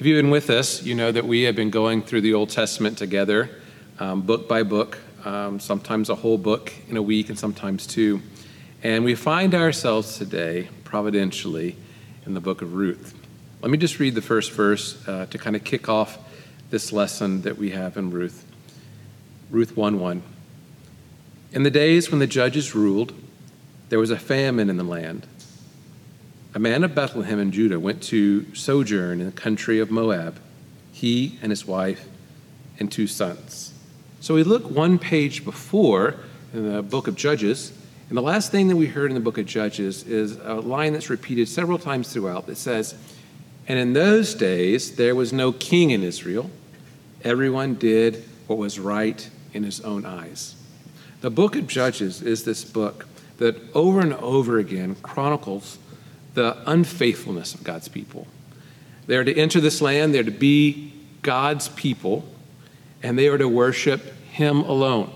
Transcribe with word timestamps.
If 0.00 0.06
you've 0.06 0.16
been 0.16 0.30
with 0.30 0.48
us, 0.48 0.82
you 0.82 0.94
know 0.94 1.12
that 1.12 1.26
we 1.26 1.42
have 1.42 1.54
been 1.54 1.68
going 1.68 2.00
through 2.00 2.22
the 2.22 2.32
Old 2.32 2.48
Testament 2.48 2.96
together, 2.96 3.50
um, 3.98 4.22
book 4.22 4.48
by 4.48 4.62
book, 4.62 4.96
um, 5.26 5.60
sometimes 5.60 6.08
a 6.08 6.14
whole 6.14 6.38
book 6.38 6.72
in 6.88 6.96
a 6.96 7.02
week 7.02 7.28
and 7.28 7.38
sometimes 7.38 7.86
two. 7.86 8.22
And 8.82 9.04
we 9.04 9.14
find 9.14 9.54
ourselves 9.54 10.16
today, 10.16 10.70
providentially, 10.84 11.76
in 12.24 12.32
the 12.32 12.40
book 12.40 12.62
of 12.62 12.72
Ruth. 12.72 13.14
Let 13.60 13.70
me 13.70 13.76
just 13.76 13.98
read 13.98 14.14
the 14.14 14.22
first 14.22 14.52
verse 14.52 15.06
uh, 15.06 15.26
to 15.26 15.36
kind 15.36 15.54
of 15.54 15.64
kick 15.64 15.86
off 15.90 16.16
this 16.70 16.94
lesson 16.94 17.42
that 17.42 17.58
we 17.58 17.68
have 17.72 17.98
in 17.98 18.10
Ruth. 18.10 18.46
Ruth 19.50 19.76
1 19.76 20.00
1. 20.00 20.22
In 21.52 21.62
the 21.62 21.70
days 21.70 22.10
when 22.10 22.20
the 22.20 22.26
judges 22.26 22.74
ruled, 22.74 23.12
there 23.90 23.98
was 23.98 24.10
a 24.10 24.18
famine 24.18 24.70
in 24.70 24.78
the 24.78 24.82
land 24.82 25.26
a 26.54 26.58
man 26.58 26.82
of 26.82 26.94
Bethlehem 26.94 27.38
in 27.38 27.52
Judah 27.52 27.78
went 27.78 28.02
to 28.04 28.52
sojourn 28.54 29.20
in 29.20 29.26
the 29.26 29.32
country 29.32 29.78
of 29.78 29.90
Moab, 29.90 30.40
he 30.92 31.38
and 31.42 31.52
his 31.52 31.64
wife 31.64 32.08
and 32.78 32.90
two 32.90 33.06
sons. 33.06 33.72
So 34.20 34.34
we 34.34 34.42
look 34.42 34.68
one 34.68 34.98
page 34.98 35.44
before 35.44 36.16
in 36.52 36.72
the 36.72 36.82
book 36.82 37.06
of 37.06 37.14
Judges, 37.14 37.72
and 38.08 38.16
the 38.16 38.22
last 38.22 38.50
thing 38.50 38.66
that 38.68 38.76
we 38.76 38.86
heard 38.86 39.10
in 39.10 39.14
the 39.14 39.20
book 39.20 39.38
of 39.38 39.46
Judges 39.46 40.02
is 40.02 40.36
a 40.42 40.54
line 40.54 40.92
that's 40.92 41.08
repeated 41.08 41.48
several 41.48 41.78
times 41.78 42.12
throughout 42.12 42.46
that 42.46 42.56
says, 42.56 42.96
And 43.68 43.78
in 43.78 43.92
those 43.92 44.34
days 44.34 44.96
there 44.96 45.14
was 45.14 45.32
no 45.32 45.52
king 45.52 45.90
in 45.90 46.02
Israel. 46.02 46.50
Everyone 47.22 47.76
did 47.76 48.24
what 48.48 48.58
was 48.58 48.80
right 48.80 49.30
in 49.54 49.62
his 49.62 49.80
own 49.82 50.04
eyes. 50.04 50.56
The 51.20 51.30
book 51.30 51.54
of 51.54 51.68
Judges 51.68 52.22
is 52.22 52.44
this 52.44 52.64
book 52.64 53.06
that 53.38 53.56
over 53.74 54.00
and 54.00 54.14
over 54.14 54.58
again 54.58 54.96
chronicles 54.96 55.78
the 56.34 56.56
unfaithfulness 56.66 57.54
of 57.54 57.64
God's 57.64 57.88
people. 57.88 58.26
They 59.06 59.16
are 59.16 59.24
to 59.24 59.36
enter 59.36 59.60
this 59.60 59.80
land, 59.80 60.14
they're 60.14 60.22
to 60.22 60.30
be 60.30 60.92
God's 61.22 61.68
people, 61.68 62.24
and 63.02 63.18
they 63.18 63.28
are 63.28 63.38
to 63.38 63.48
worship 63.48 64.02
Him 64.30 64.58
alone. 64.60 65.10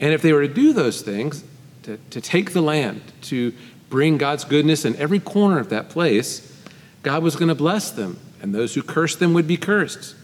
And 0.00 0.12
if 0.12 0.22
they 0.22 0.32
were 0.32 0.46
to 0.46 0.52
do 0.52 0.72
those 0.72 1.02
things, 1.02 1.44
to, 1.84 1.98
to 2.10 2.20
take 2.20 2.52
the 2.52 2.60
land, 2.60 3.00
to 3.22 3.54
bring 3.88 4.18
God's 4.18 4.44
goodness 4.44 4.84
in 4.84 4.96
every 4.96 5.20
corner 5.20 5.58
of 5.58 5.68
that 5.70 5.88
place, 5.88 6.52
God 7.02 7.22
was 7.22 7.36
going 7.36 7.48
to 7.48 7.54
bless 7.54 7.90
them, 7.90 8.18
and 8.42 8.54
those 8.54 8.74
who 8.74 8.82
cursed 8.82 9.20
them 9.20 9.32
would 9.34 9.46
be 9.46 9.56
cursed. 9.56 10.16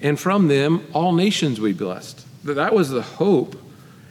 And 0.00 0.18
from 0.18 0.46
them, 0.46 0.86
all 0.94 1.12
nations 1.12 1.60
would 1.60 1.76
be 1.76 1.84
blessed. 1.84 2.24
That 2.44 2.72
was 2.72 2.90
the 2.90 3.02
hope 3.02 3.56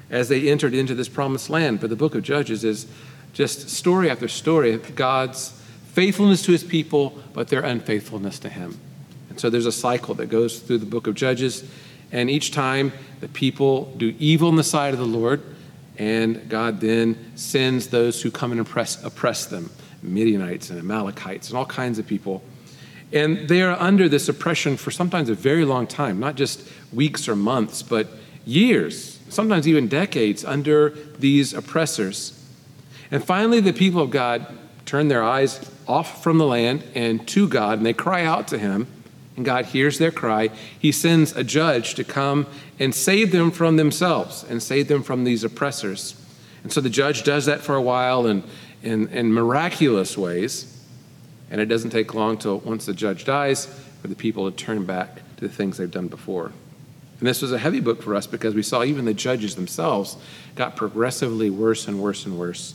as 0.09 0.29
they 0.29 0.49
entered 0.49 0.73
into 0.73 0.93
this 0.93 1.09
promised 1.09 1.49
land. 1.49 1.79
But 1.79 1.89
the 1.89 1.95
book 1.95 2.13
of 2.15 2.23
Judges 2.23 2.63
is 2.63 2.87
just 3.37 3.69
story 3.69 4.09
after 4.09 4.27
story 4.27 4.73
of 4.73 4.95
God's 4.95 5.49
faithfulness 5.93 6.41
to 6.41 6.51
his 6.51 6.63
people, 6.63 7.21
but 7.33 7.49
their 7.49 7.61
unfaithfulness 7.61 8.39
to 8.39 8.49
him. 8.49 8.79
And 9.29 9.39
so 9.39 9.51
there's 9.51 9.67
a 9.67 9.71
cycle 9.71 10.15
that 10.15 10.25
goes 10.25 10.57
through 10.57 10.79
the 10.79 10.87
book 10.87 11.05
of 11.05 11.13
Judges, 11.13 11.63
and 12.11 12.31
each 12.31 12.49
time 12.49 12.91
the 13.19 13.27
people 13.27 13.93
do 13.95 14.15
evil 14.17 14.49
in 14.49 14.55
the 14.55 14.63
sight 14.63 14.95
of 14.95 14.99
the 14.99 15.05
Lord, 15.05 15.43
and 15.99 16.49
God 16.49 16.81
then 16.81 17.37
sends 17.37 17.89
those 17.89 18.23
who 18.23 18.31
come 18.31 18.51
and 18.51 18.59
oppress, 18.59 19.03
oppress 19.03 19.45
them 19.45 19.69
Midianites 20.01 20.71
and 20.71 20.79
Amalekites 20.79 21.49
and 21.49 21.59
all 21.59 21.65
kinds 21.67 21.99
of 21.99 22.07
people. 22.07 22.41
And 23.13 23.47
they 23.47 23.61
are 23.61 23.79
under 23.79 24.09
this 24.09 24.27
oppression 24.27 24.77
for 24.77 24.89
sometimes 24.89 25.29
a 25.29 25.35
very 25.35 25.63
long 25.63 25.85
time, 25.85 26.19
not 26.19 26.33
just 26.33 26.67
weeks 26.91 27.27
or 27.27 27.35
months, 27.35 27.83
but 27.83 28.07
years, 28.45 29.19
sometimes 29.29 29.67
even 29.67 29.87
decades 29.87 30.43
under 30.43 30.89
these 31.19 31.53
oppressors. 31.53 32.33
And 33.11 33.23
finally, 33.23 33.59
the 33.59 33.73
people 33.73 34.01
of 34.01 34.09
God 34.09 34.45
turn 34.85 35.07
their 35.07 35.23
eyes 35.23 35.59
off 35.87 36.23
from 36.23 36.37
the 36.37 36.45
land 36.45 36.83
and 36.95 37.25
to 37.27 37.47
God, 37.47 37.77
and 37.77 37.85
they 37.85 37.93
cry 37.93 38.23
out 38.23 38.47
to 38.49 38.57
Him. 38.57 38.87
And 39.35 39.45
God 39.45 39.65
hears 39.65 39.99
their 39.99 40.11
cry. 40.11 40.49
He 40.79 40.91
sends 40.91 41.35
a 41.35 41.43
judge 41.43 41.93
to 41.95 42.03
come 42.03 42.47
and 42.79 42.93
save 42.93 43.31
them 43.31 43.51
from 43.51 43.77
themselves 43.77 44.43
and 44.43 44.63
save 44.63 44.87
them 44.87 45.03
from 45.03 45.25
these 45.25 45.43
oppressors. 45.43 46.19
And 46.63 46.73
so 46.73 46.81
the 46.81 46.89
judge 46.89 47.23
does 47.23 47.45
that 47.45 47.61
for 47.61 47.75
a 47.75 47.81
while 47.81 48.25
in, 48.25 48.43
in, 48.81 49.07
in 49.09 49.31
miraculous 49.31 50.17
ways. 50.17 50.83
And 51.51 51.61
it 51.61 51.67
doesn't 51.67 51.91
take 51.91 52.15
long 52.15 52.39
till 52.39 52.59
once 52.59 52.87
the 52.87 52.93
judge 52.93 53.25
dies 53.25 53.67
for 54.01 54.07
the 54.07 54.15
people 54.15 54.49
to 54.49 54.57
turn 54.57 54.85
back 54.85 55.17
to 55.37 55.47
the 55.47 55.53
things 55.53 55.77
they've 55.77 55.89
done 55.89 56.07
before. 56.07 56.51
And 57.19 57.27
this 57.27 57.41
was 57.41 57.51
a 57.51 57.59
heavy 57.59 57.79
book 57.79 58.01
for 58.01 58.15
us 58.15 58.25
because 58.25 58.55
we 58.55 58.63
saw 58.63 58.83
even 58.83 59.05
the 59.05 59.13
judges 59.13 59.55
themselves 59.55 60.17
got 60.55 60.75
progressively 60.75 61.51
worse 61.51 61.87
and 61.87 62.01
worse 62.01 62.25
and 62.25 62.39
worse 62.39 62.73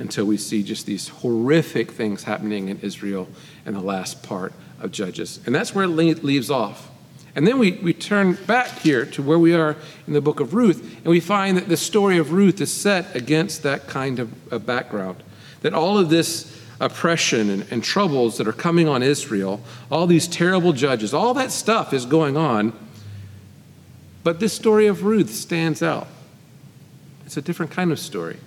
until 0.00 0.24
we 0.24 0.36
see 0.36 0.62
just 0.62 0.86
these 0.86 1.08
horrific 1.08 1.92
things 1.92 2.24
happening 2.24 2.68
in 2.68 2.80
Israel 2.80 3.28
in 3.66 3.74
the 3.74 3.80
last 3.80 4.22
part 4.22 4.52
of 4.80 4.90
Judges. 4.90 5.40
And 5.44 5.54
that's 5.54 5.74
where 5.74 5.84
it 5.84 6.24
leaves 6.24 6.50
off. 6.50 6.90
And 7.36 7.46
then 7.46 7.58
we, 7.58 7.72
we 7.72 7.92
turn 7.92 8.34
back 8.46 8.78
here 8.80 9.04
to 9.06 9.22
where 9.22 9.38
we 9.38 9.54
are 9.54 9.76
in 10.06 10.14
the 10.14 10.20
book 10.20 10.40
of 10.40 10.54
Ruth, 10.54 10.82
and 10.96 11.06
we 11.06 11.20
find 11.20 11.56
that 11.56 11.68
the 11.68 11.76
story 11.76 12.18
of 12.18 12.32
Ruth 12.32 12.60
is 12.60 12.72
set 12.72 13.14
against 13.14 13.62
that 13.62 13.86
kind 13.86 14.18
of, 14.18 14.52
of 14.52 14.66
background. 14.66 15.22
That 15.60 15.74
all 15.74 15.98
of 15.98 16.08
this 16.08 16.58
oppression 16.80 17.50
and, 17.50 17.66
and 17.70 17.84
troubles 17.84 18.38
that 18.38 18.48
are 18.48 18.52
coming 18.52 18.88
on 18.88 19.02
Israel, 19.02 19.60
all 19.90 20.06
these 20.06 20.26
terrible 20.26 20.72
judges, 20.72 21.14
all 21.14 21.34
that 21.34 21.52
stuff 21.52 21.92
is 21.92 22.06
going 22.06 22.36
on. 22.36 22.72
But 24.24 24.40
this 24.40 24.54
story 24.54 24.86
of 24.86 25.04
Ruth 25.04 25.30
stands 25.30 25.82
out. 25.82 26.08
It's 27.26 27.36
a 27.36 27.42
different 27.42 27.70
kind 27.70 27.92
of 27.92 27.98
story 27.98 28.38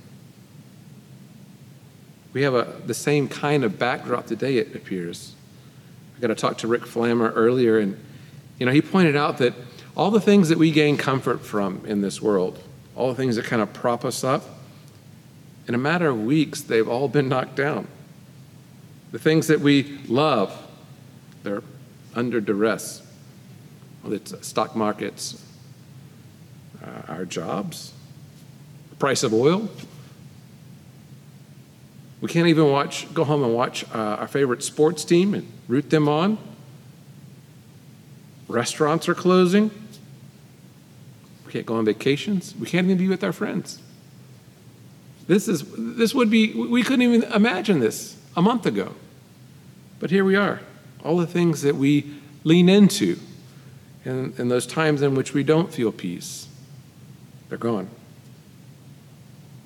we 2.33 2.41
have 2.41 2.55
a, 2.55 2.81
the 2.85 2.93
same 2.93 3.27
kind 3.27 3.63
of 3.63 3.77
backdrop 3.79 4.25
today, 4.25 4.57
it 4.57 4.75
appears. 4.75 5.33
I 6.17 6.19
got 6.19 6.27
to 6.27 6.35
talk 6.35 6.57
to 6.59 6.67
Rick 6.67 6.81
Flammer 6.81 7.31
earlier, 7.35 7.77
and 7.77 7.97
you 8.59 8.65
know, 8.65 8.71
he 8.71 8.81
pointed 8.81 9.15
out 9.15 9.37
that 9.37 9.53
all 9.95 10.09
the 10.09 10.21
things 10.21 10.49
that 10.49 10.57
we 10.57 10.71
gain 10.71 10.97
comfort 10.97 11.45
from 11.45 11.85
in 11.85 12.01
this 12.01 12.21
world, 12.21 12.59
all 12.95 13.09
the 13.09 13.15
things 13.15 13.35
that 13.35 13.45
kind 13.45 13.61
of 13.61 13.71
prop 13.71 14.03
us 14.03 14.23
up, 14.23 14.43
in 15.67 15.75
a 15.75 15.77
matter 15.77 16.07
of 16.07 16.21
weeks, 16.21 16.61
they've 16.61 16.87
all 16.87 17.07
been 17.07 17.29
knocked 17.29 17.55
down. 17.55 17.87
The 19.11 19.19
things 19.19 19.47
that 19.47 19.59
we 19.59 19.99
love, 20.07 20.67
they're 21.43 21.63
under 22.15 22.41
duress. 22.41 23.01
Whether 24.01 24.17
it's 24.17 24.45
stock 24.45 24.75
markets, 24.75 25.45
uh, 26.83 27.13
our 27.13 27.25
jobs, 27.25 27.93
the 28.89 28.95
price 28.97 29.23
of 29.23 29.33
oil, 29.33 29.69
we 32.23 32.29
can't 32.29 32.47
even 32.47 32.71
watch, 32.71 33.13
go 33.13 33.25
home 33.25 33.43
and 33.43 33.53
watch 33.53 33.83
uh, 33.93 33.97
our 33.97 34.29
favorite 34.29 34.63
sports 34.63 35.03
team 35.03 35.33
and 35.33 35.45
root 35.67 35.89
them 35.89 36.07
on. 36.07 36.37
Restaurants 38.47 39.09
are 39.09 39.13
closing. 39.13 39.69
We 41.45 41.51
can't 41.51 41.65
go 41.65 41.75
on 41.75 41.83
vacations. 41.83 42.55
We 42.55 42.65
can't 42.65 42.85
even 42.85 42.97
be 42.97 43.09
with 43.09 43.25
our 43.25 43.33
friends. 43.33 43.81
This 45.27 45.49
is 45.49 45.65
this 45.77 46.15
would 46.15 46.29
be 46.29 46.53
we 46.53 46.81
couldn't 46.81 47.01
even 47.01 47.23
imagine 47.33 47.81
this 47.81 48.15
a 48.37 48.41
month 48.41 48.65
ago. 48.65 48.95
But 49.99 50.09
here 50.09 50.23
we 50.23 50.37
are. 50.37 50.61
All 51.03 51.17
the 51.17 51.27
things 51.27 51.61
that 51.63 51.75
we 51.75 52.09
lean 52.45 52.69
into 52.69 53.19
in, 54.05 54.33
in 54.37 54.47
those 54.47 54.65
times 54.65 55.01
in 55.01 55.13
which 55.13 55.33
we 55.33 55.43
don't 55.43 55.73
feel 55.73 55.91
peace, 55.91 56.47
they're 57.49 57.57
gone 57.57 57.89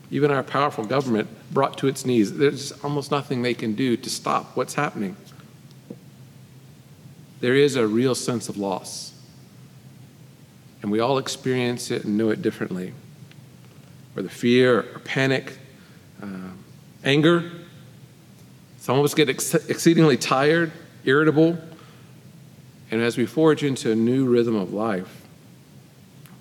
even 0.10 0.32
our 0.32 0.44
powerful 0.44 0.86
government 0.86 1.28
brought 1.52 1.78
to 1.80 1.88
its 1.88 2.06
knees. 2.06 2.38
There's 2.38 2.72
almost 2.84 3.12
nothing 3.12 3.42
they 3.42 3.54
can 3.54 3.74
do 3.74 3.98
to 3.98 4.10
stop 4.10 4.56
what's 4.56 4.76
happening. 4.76 5.18
There 7.40 7.56
is 7.56 7.76
a 7.76 7.86
real 7.86 8.16
sense 8.16 8.50
of 8.50 8.58
loss. 8.58 9.14
And 10.82 10.92
we 10.92 11.00
all 11.00 11.18
experience 11.18 11.92
it 11.92 12.06
and 12.06 12.18
know 12.18 12.30
it 12.30 12.42
differently. 12.42 12.94
Whether 14.14 14.30
fear 14.30 14.80
or 14.80 15.00
panic, 15.00 15.58
uh, 16.22 16.52
anger. 17.04 17.52
Some 18.80 18.98
of 18.98 19.06
us 19.06 19.14
get 19.14 19.30
ex- 19.30 19.54
exceedingly 19.54 20.18
tired, 20.18 20.72
irritable. 21.04 21.58
And 22.90 23.02
as 23.02 23.18
we 23.18 23.26
forge 23.26 23.64
into 23.64 23.92
a 23.92 23.96
new 23.96 24.26
rhythm 24.26 24.56
of 24.56 24.74
life, 24.74 25.24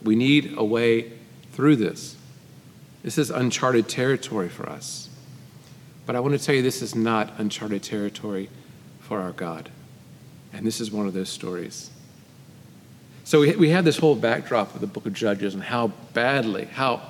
we 0.02 0.14
need 0.14 0.55
a 0.56 0.64
way 0.64 1.12
through 1.52 1.76
this. 1.76 2.15
This 3.06 3.19
is 3.19 3.31
uncharted 3.31 3.88
territory 3.88 4.49
for 4.49 4.69
us. 4.69 5.08
But 6.06 6.17
I 6.17 6.20
want 6.20 6.37
to 6.37 6.44
tell 6.44 6.56
you, 6.56 6.62
this 6.62 6.82
is 6.82 6.97
not 6.97 7.32
uncharted 7.38 7.85
territory 7.85 8.50
for 8.99 9.20
our 9.20 9.31
God. 9.31 9.70
And 10.53 10.67
this 10.67 10.81
is 10.81 10.91
one 10.91 11.06
of 11.06 11.14
those 11.14 11.29
stories. 11.29 11.91
So 13.23 13.43
we, 13.43 13.55
we 13.55 13.69
had 13.70 13.85
this 13.85 13.99
whole 13.99 14.17
backdrop 14.17 14.75
of 14.75 14.81
the 14.81 14.88
book 14.88 15.06
of 15.06 15.12
Judges 15.12 15.55
and 15.55 15.62
how 15.62 15.93
badly, 16.14 16.64
how 16.64 17.00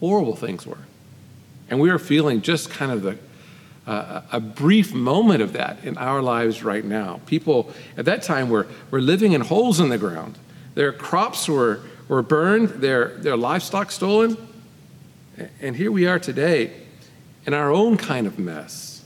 horrible 0.00 0.34
things 0.34 0.66
were. 0.66 0.78
And 1.68 1.78
we 1.78 1.90
are 1.90 1.98
feeling 1.98 2.40
just 2.40 2.70
kind 2.70 2.90
of 2.90 3.02
the, 3.02 3.18
uh, 3.86 4.22
a 4.32 4.40
brief 4.40 4.94
moment 4.94 5.42
of 5.42 5.52
that 5.52 5.84
in 5.84 5.98
our 5.98 6.22
lives 6.22 6.62
right 6.62 6.86
now. 6.86 7.20
People 7.26 7.70
at 7.98 8.06
that 8.06 8.22
time 8.22 8.48
were, 8.48 8.66
were 8.90 9.02
living 9.02 9.32
in 9.32 9.42
holes 9.42 9.78
in 9.78 9.90
the 9.90 9.98
ground. 9.98 10.38
Their 10.74 10.90
crops 10.90 11.50
were, 11.50 11.82
were 12.08 12.22
burned, 12.22 12.70
their, 12.80 13.08
their 13.18 13.36
livestock 13.36 13.90
stolen. 13.90 14.47
And 15.60 15.76
here 15.76 15.92
we 15.92 16.06
are 16.06 16.18
today 16.18 16.72
in 17.46 17.54
our 17.54 17.70
own 17.70 17.96
kind 17.96 18.26
of 18.26 18.38
mess. 18.38 19.02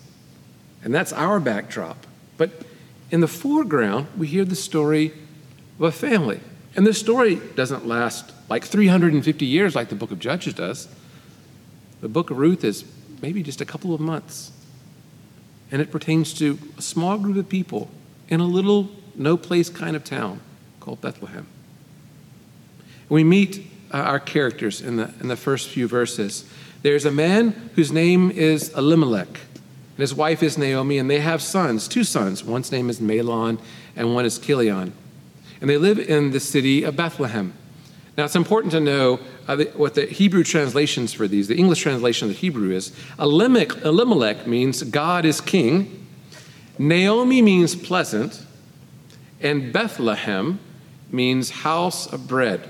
And 0.84 0.94
that's 0.94 1.12
our 1.12 1.38
backdrop. 1.40 2.06
But 2.36 2.50
in 3.10 3.20
the 3.20 3.28
foreground, 3.28 4.08
we 4.16 4.26
hear 4.26 4.44
the 4.44 4.56
story 4.56 5.12
of 5.78 5.82
a 5.82 5.92
family. 5.92 6.40
And 6.74 6.86
this 6.86 6.98
story 6.98 7.36
doesn't 7.54 7.86
last 7.86 8.32
like 8.48 8.64
350 8.64 9.44
years 9.44 9.74
like 9.74 9.88
the 9.88 9.94
book 9.94 10.10
of 10.10 10.18
Judges 10.18 10.54
does. 10.54 10.88
The 12.00 12.08
book 12.08 12.30
of 12.30 12.38
Ruth 12.38 12.64
is 12.64 12.84
maybe 13.20 13.42
just 13.42 13.60
a 13.60 13.64
couple 13.64 13.94
of 13.94 14.00
months. 14.00 14.50
And 15.70 15.80
it 15.80 15.90
pertains 15.90 16.34
to 16.34 16.58
a 16.76 16.82
small 16.82 17.18
group 17.18 17.36
of 17.36 17.48
people 17.48 17.90
in 18.28 18.40
a 18.40 18.46
little, 18.46 18.90
no 19.14 19.36
place 19.36 19.68
kind 19.68 19.94
of 19.94 20.04
town 20.04 20.40
called 20.80 21.00
Bethlehem. 21.00 21.46
We 23.08 23.24
meet 23.24 23.66
uh, 23.92 23.98
our 23.98 24.20
characters 24.20 24.80
in 24.80 24.96
the, 24.96 25.12
in 25.20 25.28
the 25.28 25.36
first 25.36 25.68
few 25.68 25.86
verses. 25.86 26.44
There's 26.82 27.04
a 27.04 27.12
man 27.12 27.70
whose 27.74 27.92
name 27.92 28.30
is 28.30 28.70
Elimelech, 28.70 29.28
and 29.28 29.98
his 29.98 30.14
wife 30.14 30.42
is 30.42 30.58
Naomi, 30.58 30.98
and 30.98 31.10
they 31.10 31.20
have 31.20 31.42
sons, 31.42 31.86
two 31.86 32.04
sons. 32.04 32.42
One's 32.42 32.72
name 32.72 32.90
is 32.90 33.00
Mahlon, 33.00 33.60
and 33.94 34.14
one 34.14 34.24
is 34.24 34.38
Chilion. 34.38 34.92
And 35.60 35.70
they 35.70 35.76
live 35.76 35.98
in 35.98 36.32
the 36.32 36.40
city 36.40 36.82
of 36.82 36.96
Bethlehem. 36.96 37.54
Now, 38.16 38.24
it's 38.24 38.36
important 38.36 38.72
to 38.72 38.80
know 38.80 39.20
uh, 39.48 39.56
the, 39.56 39.64
what 39.74 39.94
the 39.94 40.06
Hebrew 40.06 40.44
translations 40.44 41.12
for 41.12 41.26
these, 41.28 41.48
the 41.48 41.56
English 41.56 41.80
translation 41.80 42.28
of 42.28 42.34
the 42.34 42.40
Hebrew 42.40 42.70
is 42.70 42.92
Elimelech, 43.18 43.84
Elimelech 43.84 44.46
means 44.46 44.82
God 44.82 45.24
is 45.24 45.40
king, 45.40 46.06
Naomi 46.78 47.40
means 47.40 47.74
pleasant, 47.74 48.44
and 49.40 49.72
Bethlehem 49.72 50.58
means 51.10 51.50
house 51.50 52.12
of 52.12 52.26
bread. 52.26 52.68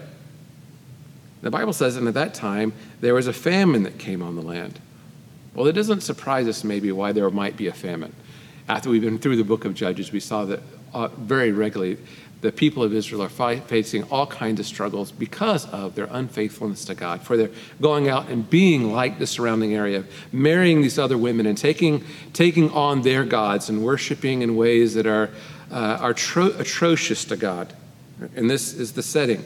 The 1.42 1.50
Bible 1.50 1.72
says, 1.72 1.96
and 1.96 2.08
at 2.08 2.14
that 2.14 2.34
time, 2.34 2.72
there 3.00 3.14
was 3.14 3.26
a 3.26 3.32
famine 3.32 3.82
that 3.82 3.98
came 3.98 4.22
on 4.22 4.36
the 4.36 4.42
land. 4.42 4.78
Well, 5.54 5.66
it 5.66 5.72
doesn't 5.72 6.00
surprise 6.00 6.48
us 6.48 6.64
maybe 6.64 6.90
why 6.92 7.12
there 7.12 7.28
might 7.30 7.56
be 7.56 7.66
a 7.66 7.72
famine. 7.72 8.14
After 8.68 8.88
we've 8.88 9.02
been 9.02 9.18
through 9.18 9.36
the 9.36 9.44
book 9.44 9.64
of 9.64 9.74
Judges, 9.74 10.12
we 10.12 10.20
saw 10.20 10.44
that 10.46 10.60
uh, 10.94 11.08
very 11.08 11.52
regularly 11.52 11.98
the 12.42 12.52
people 12.52 12.82
of 12.82 12.92
Israel 12.92 13.22
are 13.22 13.28
fi- 13.28 13.60
facing 13.60 14.02
all 14.04 14.26
kinds 14.26 14.60
of 14.60 14.66
struggles 14.66 15.12
because 15.12 15.66
of 15.66 15.94
their 15.94 16.08
unfaithfulness 16.10 16.84
to 16.86 16.94
God, 16.94 17.22
for 17.22 17.36
their 17.36 17.50
going 17.80 18.08
out 18.08 18.28
and 18.28 18.48
being 18.48 18.92
like 18.92 19.18
the 19.18 19.26
surrounding 19.26 19.74
area, 19.74 20.04
marrying 20.32 20.82
these 20.82 20.98
other 20.98 21.16
women 21.16 21.46
and 21.46 21.56
taking, 21.56 22.04
taking 22.32 22.70
on 22.70 23.02
their 23.02 23.24
gods 23.24 23.68
and 23.68 23.84
worshiping 23.84 24.42
in 24.42 24.56
ways 24.56 24.94
that 24.94 25.06
are, 25.06 25.30
uh, 25.70 25.98
are 26.00 26.14
tro- 26.14 26.54
atrocious 26.58 27.24
to 27.26 27.36
God. 27.36 27.72
And 28.34 28.50
this 28.50 28.74
is 28.74 28.92
the 28.92 29.02
setting. 29.02 29.44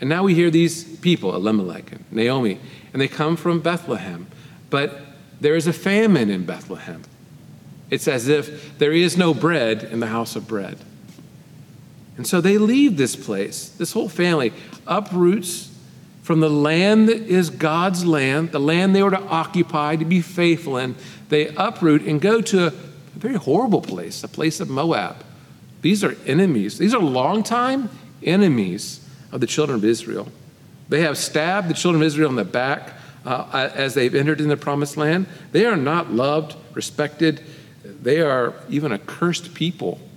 And 0.00 0.08
now 0.10 0.22
we 0.22 0.34
hear 0.34 0.50
these 0.50 0.84
people, 0.98 1.34
Elimelech 1.34 1.92
and 1.92 2.04
Naomi, 2.10 2.60
and 2.92 3.00
they 3.00 3.08
come 3.08 3.36
from 3.36 3.60
Bethlehem. 3.60 4.26
But 4.68 5.00
there 5.40 5.54
is 5.54 5.66
a 5.66 5.72
famine 5.72 6.30
in 6.30 6.44
Bethlehem. 6.44 7.02
It's 7.90 8.08
as 8.08 8.28
if 8.28 8.78
there 8.78 8.92
is 8.92 9.16
no 9.16 9.32
bread 9.32 9.84
in 9.84 10.00
the 10.00 10.08
house 10.08 10.36
of 10.36 10.48
bread. 10.48 10.78
And 12.16 12.26
so 12.26 12.40
they 12.40 12.58
leave 12.58 12.96
this 12.96 13.14
place. 13.14 13.68
This 13.68 13.92
whole 13.92 14.08
family 14.08 14.52
uproots 14.86 15.72
from 16.22 16.40
the 16.40 16.50
land 16.50 17.08
that 17.08 17.22
is 17.22 17.50
God's 17.50 18.04
land, 18.04 18.50
the 18.50 18.58
land 18.58 18.96
they 18.96 19.02
were 19.02 19.10
to 19.10 19.22
occupy, 19.22 19.96
to 19.96 20.04
be 20.04 20.20
faithful 20.20 20.76
in. 20.76 20.96
They 21.28 21.48
uproot 21.48 22.02
and 22.02 22.20
go 22.20 22.40
to 22.40 22.66
a 22.66 22.70
very 23.14 23.36
horrible 23.36 23.82
place, 23.82 24.24
a 24.24 24.28
place 24.28 24.58
of 24.58 24.68
Moab. 24.68 25.24
These 25.82 26.02
are 26.02 26.16
enemies. 26.26 26.78
These 26.78 26.94
are 26.94 27.00
longtime 27.00 27.88
enemies 28.22 29.05
of 29.36 29.42
the 29.42 29.46
children 29.46 29.76
of 29.76 29.84
Israel. 29.84 30.32
They 30.88 31.02
have 31.02 31.18
stabbed 31.18 31.68
the 31.68 31.74
children 31.74 32.02
of 32.02 32.06
Israel 32.06 32.30
in 32.30 32.36
the 32.36 32.44
back 32.44 32.94
uh, 33.26 33.70
as 33.74 33.92
they've 33.92 34.14
entered 34.14 34.40
in 34.40 34.48
the 34.48 34.56
promised 34.56 34.96
land. 34.96 35.26
They 35.52 35.66
are 35.66 35.76
not 35.76 36.10
loved, 36.10 36.56
respected. 36.72 37.42
They 37.84 38.22
are 38.22 38.54
even 38.70 38.92
a 38.92 38.98
cursed 38.98 39.54
people. 39.54 40.00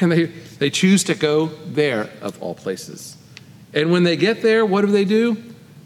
And 0.00 0.10
they, 0.10 0.24
they 0.58 0.70
choose 0.70 1.04
to 1.04 1.14
go 1.14 1.46
there, 1.66 2.10
of 2.20 2.42
all 2.42 2.56
places. 2.56 3.16
And 3.72 3.92
when 3.92 4.02
they 4.02 4.16
get 4.16 4.42
there, 4.42 4.66
what 4.66 4.80
do 4.80 4.88
they 4.88 5.04
do? 5.04 5.36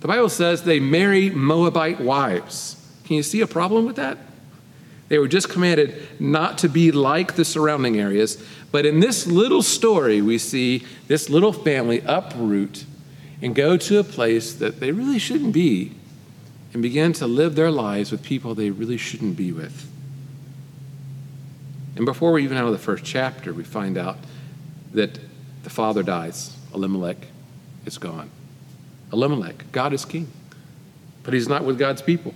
The 0.01 0.09
Bible 0.09 0.31
says 0.31 0.63
they 0.63 0.81
marry 0.81 1.29
Moabite 1.29 2.01
wives. 2.01 2.83
Can 3.05 3.17
you 3.17 3.23
see 3.23 3.43
a 3.43 3.47
problem 3.47 3.85
with 3.85 3.97
that? 3.97 4.17
They 5.09 5.19
were 5.19 5.29
just 5.29 5.49
commanded 5.49 6.07
not 6.21 6.59
to 6.59 6.69
be 6.69 6.93
like 6.93 7.35
the 7.35 7.45
surrounding 7.45 7.99
areas. 7.99 8.43
But 8.71 8.85
in 8.85 9.01
this 9.01 9.27
little 9.27 9.63
story, 9.63 10.21
we 10.21 10.39
see 10.39 10.85
this 11.07 11.31
little 11.31 11.53
family 11.53 12.03
uproot 12.05 12.85
and 13.41 13.55
go 13.55 13.77
to 13.77 13.99
a 13.99 14.05
place 14.05 14.53
that 14.55 14.81
they 14.81 14.93
really 14.93 15.19
shouldn't 15.19 15.55
be 15.55 15.93
and 16.73 16.83
begin 16.83 17.13
to 17.15 17.27
live 17.27 17.55
their 17.55 17.71
lives 17.71 18.13
with 18.13 18.23
people 18.23 18.55
they 18.55 18.71
really 18.71 18.99
shouldn't 18.99 19.37
be 19.37 19.53
with. 19.53 19.91
And 21.97 22.05
before 22.05 22.33
we 22.33 22.45
even 22.45 22.57
out 22.57 22.67
of 22.67 22.73
the 22.73 22.79
first 22.79 23.05
chapter, 23.05 23.53
we 23.53 23.65
find 23.65 23.97
out 23.97 24.19
that 24.93 25.19
the 25.65 25.71
father 25.71 26.03
dies. 26.03 26.57
Elimelech 26.75 27.17
is 27.87 27.99
gone. 27.99 28.31
Elimelech, 29.13 29.73
God 29.73 29.93
is 29.93 30.05
king, 30.05 30.31
but 31.23 31.33
he's 31.33 31.49
not 31.49 31.65
with 31.65 31.79
God's 31.79 32.03
people. 32.03 32.35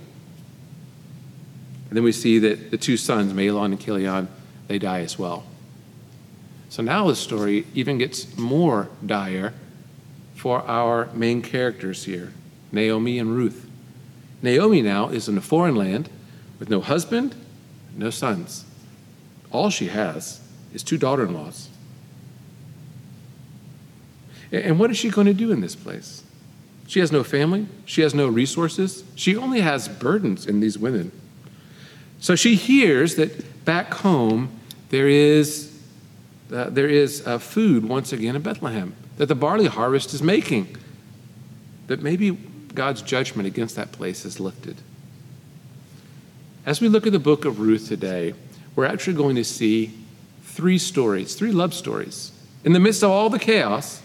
And 1.93 1.97
then 1.97 2.05
we 2.05 2.11
see 2.11 2.39
that 2.39 2.71
the 2.71 2.77
two 2.79 2.97
sons, 2.97 3.33
Mahlon 3.33 3.65
and 3.65 3.79
Chilion, 3.79 4.27
they 4.67 4.79
die 4.79 5.01
as 5.01 5.19
well. 5.19 5.43
So 6.69 6.81
now 6.81 7.05
the 7.07 7.15
story 7.15 7.67
even 7.75 7.99
gets 7.99 8.35
more 8.35 8.89
dire 9.05 9.53
for 10.33 10.63
our 10.63 11.07
main 11.13 11.43
characters 11.43 12.05
here 12.05 12.33
Naomi 12.71 13.19
and 13.19 13.35
Ruth. 13.35 13.69
Naomi 14.41 14.81
now 14.81 15.09
is 15.09 15.29
in 15.29 15.37
a 15.37 15.41
foreign 15.41 15.75
land 15.75 16.09
with 16.57 16.67
no 16.67 16.81
husband, 16.81 17.35
no 17.95 18.09
sons. 18.09 18.65
All 19.51 19.69
she 19.69 19.89
has 19.89 20.41
is 20.73 20.81
two 20.81 20.97
daughter 20.97 21.23
in 21.23 21.35
laws. 21.35 21.69
And 24.51 24.79
what 24.79 24.89
is 24.89 24.97
she 24.97 25.11
going 25.11 25.27
to 25.27 25.33
do 25.35 25.51
in 25.51 25.61
this 25.61 25.75
place? 25.75 26.23
She 26.87 27.01
has 27.01 27.11
no 27.11 27.23
family, 27.23 27.67
she 27.85 28.01
has 28.01 28.15
no 28.15 28.27
resources, 28.27 29.03
she 29.13 29.37
only 29.37 29.61
has 29.61 29.87
burdens 29.87 30.47
in 30.47 30.59
these 30.59 30.75
women. 30.75 31.11
So 32.23 32.37
she 32.37 32.55
hears 32.55 33.15
that 33.15 33.65
back 33.65 33.95
home 33.95 34.57
there 34.91 35.09
is, 35.09 35.77
uh, 36.53 36.69
there 36.69 36.87
is 36.87 37.27
uh, 37.27 37.37
food 37.37 37.83
once 37.83 38.13
again 38.13 38.37
in 38.37 38.41
Bethlehem, 38.41 38.95
that 39.17 39.25
the 39.25 39.35
barley 39.35 39.65
harvest 39.65 40.13
is 40.13 40.23
making, 40.23 40.77
that 41.87 42.01
maybe 42.01 42.31
God's 42.73 43.01
judgment 43.01 43.45
against 43.45 43.75
that 43.75 43.91
place 43.91 44.23
is 44.23 44.39
lifted. 44.39 44.77
As 46.65 46.79
we 46.79 46.87
look 46.87 47.05
at 47.05 47.11
the 47.11 47.19
book 47.19 47.43
of 47.43 47.59
Ruth 47.59 47.89
today, 47.89 48.35
we're 48.73 48.85
actually 48.85 49.17
going 49.17 49.35
to 49.35 49.43
see 49.43 49.91
three 50.43 50.77
stories, 50.77 51.35
three 51.35 51.51
love 51.51 51.73
stories. 51.73 52.31
In 52.63 52.71
the 52.71 52.79
midst 52.79 53.03
of 53.03 53.11
all 53.11 53.29
the 53.29 53.37
chaos, 53.37 54.01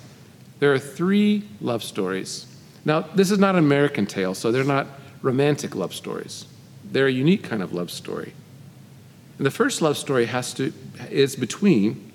there 0.58 0.72
are 0.72 0.78
three 0.80 1.44
love 1.60 1.84
stories. 1.84 2.46
Now, 2.84 3.02
this 3.02 3.30
is 3.30 3.38
not 3.38 3.54
an 3.54 3.64
American 3.64 4.06
tale, 4.06 4.34
so 4.34 4.50
they're 4.50 4.64
not 4.64 4.88
romantic 5.22 5.76
love 5.76 5.94
stories. 5.94 6.46
They're 6.90 7.06
a 7.06 7.12
unique 7.12 7.42
kind 7.42 7.62
of 7.62 7.72
love 7.72 7.90
story. 7.90 8.32
And 9.36 9.46
the 9.46 9.50
first 9.50 9.80
love 9.80 9.96
story 9.96 10.26
has 10.26 10.52
to, 10.54 10.72
is 11.10 11.36
between 11.36 12.12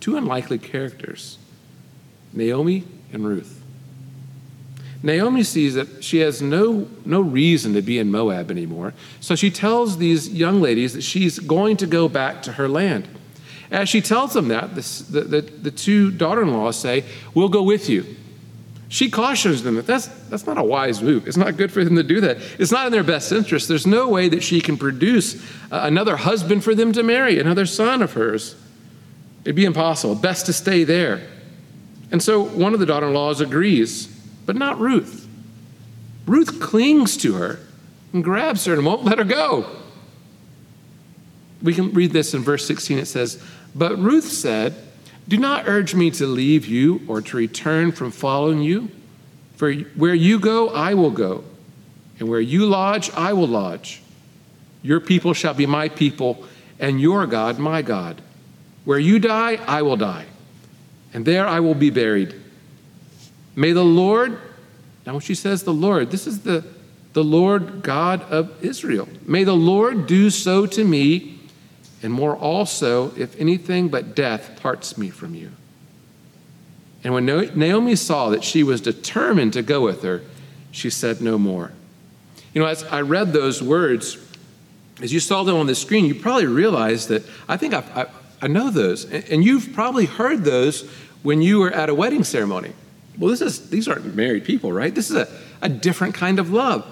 two 0.00 0.16
unlikely 0.16 0.58
characters 0.58 1.38
Naomi 2.32 2.84
and 3.12 3.26
Ruth. 3.26 3.62
Naomi 5.02 5.42
sees 5.42 5.74
that 5.74 6.04
she 6.04 6.18
has 6.18 6.40
no, 6.40 6.88
no 7.04 7.20
reason 7.20 7.74
to 7.74 7.82
be 7.82 7.98
in 7.98 8.10
Moab 8.10 8.50
anymore, 8.50 8.94
so 9.20 9.34
she 9.34 9.50
tells 9.50 9.98
these 9.98 10.28
young 10.28 10.60
ladies 10.60 10.94
that 10.94 11.02
she's 11.02 11.40
going 11.40 11.76
to 11.78 11.86
go 11.86 12.08
back 12.08 12.42
to 12.42 12.52
her 12.52 12.68
land. 12.68 13.08
As 13.70 13.88
she 13.88 14.00
tells 14.00 14.34
them 14.34 14.48
that, 14.48 14.74
the, 14.74 15.20
the, 15.22 15.40
the 15.40 15.70
two 15.70 16.10
daughter 16.10 16.42
in 16.42 16.52
laws 16.52 16.78
say, 16.78 17.04
We'll 17.34 17.48
go 17.48 17.62
with 17.62 17.88
you. 17.88 18.16
She 18.92 19.08
cautions 19.08 19.62
them 19.62 19.76
that 19.76 19.86
that's, 19.86 20.06
that's 20.28 20.44
not 20.44 20.58
a 20.58 20.62
wise 20.62 21.02
move. 21.02 21.26
It's 21.26 21.38
not 21.38 21.56
good 21.56 21.72
for 21.72 21.82
them 21.82 21.96
to 21.96 22.02
do 22.02 22.20
that. 22.20 22.36
It's 22.58 22.70
not 22.70 22.84
in 22.84 22.92
their 22.92 23.02
best 23.02 23.32
interest. 23.32 23.66
There's 23.66 23.86
no 23.86 24.06
way 24.06 24.28
that 24.28 24.42
she 24.42 24.60
can 24.60 24.76
produce 24.76 25.42
uh, 25.72 25.80
another 25.84 26.18
husband 26.18 26.62
for 26.62 26.74
them 26.74 26.92
to 26.92 27.02
marry, 27.02 27.40
another 27.40 27.64
son 27.64 28.02
of 28.02 28.12
hers. 28.12 28.54
It'd 29.46 29.56
be 29.56 29.64
impossible. 29.64 30.14
Best 30.16 30.44
to 30.44 30.52
stay 30.52 30.84
there. 30.84 31.26
And 32.10 32.22
so 32.22 32.44
one 32.44 32.74
of 32.74 32.80
the 32.80 32.84
daughter 32.84 33.06
in 33.06 33.14
laws 33.14 33.40
agrees, 33.40 34.08
but 34.44 34.56
not 34.56 34.78
Ruth. 34.78 35.26
Ruth 36.26 36.60
clings 36.60 37.16
to 37.16 37.32
her 37.32 37.60
and 38.12 38.22
grabs 38.22 38.66
her 38.66 38.74
and 38.74 38.84
won't 38.84 39.04
let 39.04 39.16
her 39.16 39.24
go. 39.24 39.74
We 41.62 41.72
can 41.72 41.94
read 41.94 42.10
this 42.10 42.34
in 42.34 42.42
verse 42.42 42.66
16. 42.66 42.98
It 42.98 43.06
says, 43.06 43.42
But 43.74 43.98
Ruth 43.98 44.28
said, 44.28 44.74
do 45.28 45.36
not 45.36 45.68
urge 45.68 45.94
me 45.94 46.10
to 46.12 46.26
leave 46.26 46.66
you 46.66 47.02
or 47.08 47.20
to 47.22 47.36
return 47.36 47.92
from 47.92 48.10
following 48.10 48.60
you. 48.60 48.90
For 49.56 49.72
where 49.72 50.14
you 50.14 50.40
go, 50.40 50.70
I 50.70 50.94
will 50.94 51.10
go, 51.10 51.44
and 52.18 52.28
where 52.28 52.40
you 52.40 52.66
lodge, 52.66 53.10
I 53.12 53.32
will 53.32 53.46
lodge. 53.46 54.02
Your 54.82 54.98
people 54.98 55.34
shall 55.34 55.54
be 55.54 55.66
my 55.66 55.88
people, 55.88 56.44
and 56.80 57.00
your 57.00 57.26
God, 57.26 57.58
my 57.58 57.82
God. 57.82 58.20
Where 58.84 58.98
you 58.98 59.20
die, 59.20 59.60
I 59.66 59.82
will 59.82 59.96
die, 59.96 60.26
and 61.14 61.24
there 61.24 61.46
I 61.46 61.60
will 61.60 61.76
be 61.76 61.90
buried. 61.90 62.34
May 63.54 63.72
the 63.72 63.84
Lord, 63.84 64.40
now 65.06 65.12
when 65.12 65.20
she 65.20 65.36
says 65.36 65.62
the 65.62 65.72
Lord, 65.72 66.10
this 66.10 66.26
is 66.26 66.40
the, 66.40 66.64
the 67.12 67.22
Lord 67.22 67.82
God 67.82 68.22
of 68.22 68.64
Israel. 68.64 69.08
May 69.24 69.44
the 69.44 69.54
Lord 69.54 70.08
do 70.08 70.30
so 70.30 70.66
to 70.66 70.84
me 70.84 71.31
and 72.02 72.12
more 72.12 72.36
also, 72.36 73.14
if 73.16 73.38
anything 73.40 73.88
but 73.88 74.14
death 74.16 74.60
parts 74.60 74.98
me 74.98 75.10
from 75.10 75.34
you. 75.34 75.52
And 77.04 77.14
when 77.14 77.26
Naomi 77.26 77.96
saw 77.96 78.30
that 78.30 78.44
she 78.44 78.62
was 78.62 78.80
determined 78.80 79.52
to 79.54 79.62
go 79.62 79.80
with 79.80 80.02
her, 80.02 80.22
she 80.70 80.90
said 80.90 81.20
no 81.20 81.38
more. 81.38 81.72
You 82.54 82.62
know, 82.62 82.68
as 82.68 82.84
I 82.84 83.00
read 83.00 83.32
those 83.32 83.62
words, 83.62 84.18
as 85.00 85.12
you 85.12 85.20
saw 85.20 85.42
them 85.42 85.56
on 85.56 85.66
the 85.66 85.74
screen, 85.74 86.04
you 86.04 86.14
probably 86.14 86.46
realized 86.46 87.08
that 87.08 87.22
I 87.48 87.56
think 87.56 87.74
I, 87.74 87.80
I, 87.94 88.06
I 88.42 88.48
know 88.48 88.70
those. 88.70 89.04
And 89.04 89.44
you've 89.44 89.72
probably 89.72 90.06
heard 90.06 90.44
those 90.44 90.88
when 91.22 91.42
you 91.42 91.58
were 91.58 91.70
at 91.70 91.88
a 91.88 91.94
wedding 91.94 92.24
ceremony. 92.24 92.72
Well, 93.18 93.30
this 93.30 93.40
is, 93.40 93.70
these 93.70 93.88
aren't 93.88 94.14
married 94.14 94.44
people, 94.44 94.72
right? 94.72 94.94
This 94.94 95.10
is 95.10 95.16
a, 95.16 95.28
a 95.60 95.68
different 95.68 96.14
kind 96.14 96.38
of 96.38 96.50
love. 96.50 96.86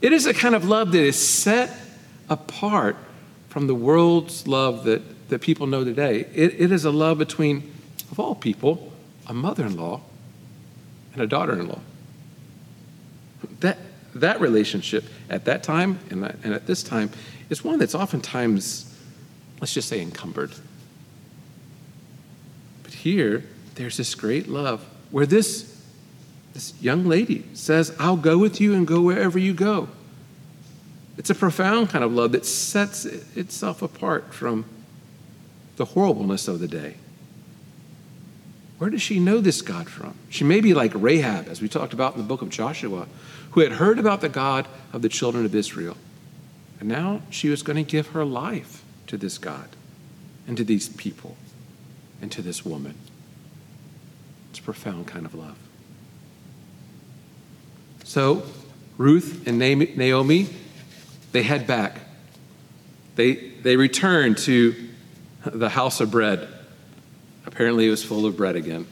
It 0.00 0.12
is 0.12 0.26
a 0.26 0.34
kind 0.34 0.54
of 0.54 0.64
love 0.64 0.92
that 0.92 1.02
is 1.02 1.16
set 1.16 1.70
apart 2.28 2.96
from 3.48 3.66
the 3.66 3.74
world's 3.74 4.46
love 4.46 4.84
that, 4.84 5.28
that 5.28 5.40
people 5.40 5.66
know 5.66 5.84
today. 5.84 6.26
It, 6.34 6.60
it 6.60 6.72
is 6.72 6.84
a 6.84 6.90
love 6.90 7.18
between, 7.18 7.72
of 8.10 8.20
all 8.20 8.34
people, 8.34 8.92
a 9.26 9.34
mother 9.34 9.66
in 9.66 9.76
law 9.76 10.00
and 11.12 11.22
a 11.22 11.26
daughter 11.26 11.52
in 11.52 11.68
law. 11.68 11.80
That, 13.60 13.78
that 14.14 14.40
relationship 14.40 15.04
at 15.28 15.44
that 15.46 15.62
time 15.62 15.98
and, 16.10 16.24
and 16.24 16.54
at 16.54 16.66
this 16.66 16.82
time 16.82 17.10
is 17.50 17.64
one 17.64 17.78
that's 17.78 17.94
oftentimes, 17.94 18.94
let's 19.60 19.74
just 19.74 19.88
say, 19.88 20.00
encumbered. 20.00 20.52
But 22.82 22.92
here, 22.94 23.44
there's 23.74 23.96
this 23.96 24.14
great 24.14 24.48
love 24.48 24.84
where 25.10 25.26
this, 25.26 25.82
this 26.52 26.74
young 26.80 27.06
lady 27.06 27.44
says, 27.54 27.94
I'll 27.98 28.16
go 28.16 28.38
with 28.38 28.60
you 28.60 28.74
and 28.74 28.86
go 28.86 29.00
wherever 29.00 29.38
you 29.38 29.54
go. 29.54 29.88
It's 31.18 31.30
a 31.30 31.34
profound 31.34 31.90
kind 31.90 32.04
of 32.04 32.12
love 32.12 32.32
that 32.32 32.46
sets 32.46 33.04
itself 33.04 33.82
apart 33.82 34.32
from 34.32 34.64
the 35.76 35.84
horribleness 35.84 36.46
of 36.46 36.60
the 36.60 36.68
day. 36.68 36.94
Where 38.78 38.88
does 38.88 39.02
she 39.02 39.18
know 39.18 39.40
this 39.40 39.60
God 39.60 39.88
from? 39.88 40.14
She 40.28 40.44
may 40.44 40.60
be 40.60 40.72
like 40.72 40.92
Rahab, 40.94 41.48
as 41.48 41.60
we 41.60 41.68
talked 41.68 41.92
about 41.92 42.14
in 42.14 42.22
the 42.22 42.26
book 42.26 42.40
of 42.40 42.48
Joshua, 42.48 43.08
who 43.50 43.60
had 43.60 43.72
heard 43.72 43.98
about 43.98 44.20
the 44.20 44.28
God 44.28 44.68
of 44.92 45.02
the 45.02 45.08
children 45.08 45.44
of 45.44 45.54
Israel. 45.54 45.96
And 46.78 46.88
now 46.88 47.22
she 47.30 47.48
was 47.48 47.64
going 47.64 47.84
to 47.84 47.90
give 47.90 48.08
her 48.08 48.24
life 48.24 48.84
to 49.08 49.16
this 49.16 49.36
God 49.36 49.68
and 50.46 50.56
to 50.56 50.62
these 50.62 50.88
people 50.88 51.36
and 52.22 52.30
to 52.30 52.42
this 52.42 52.64
woman. 52.64 52.94
It's 54.50 54.60
a 54.60 54.62
profound 54.62 55.08
kind 55.08 55.26
of 55.26 55.34
love. 55.34 55.58
So, 58.04 58.44
Ruth 58.96 59.46
and 59.46 59.58
Naomi 59.58 60.48
they 61.32 61.42
head 61.42 61.66
back. 61.66 62.00
They, 63.16 63.34
they 63.34 63.76
return 63.76 64.34
to 64.36 64.74
the 65.44 65.68
house 65.68 66.00
of 66.00 66.10
bread. 66.10 66.48
Apparently, 67.46 67.86
it 67.86 67.90
was 67.90 68.04
full 68.04 68.26
of 68.26 68.36
bread 68.36 68.56
again. 68.56 68.86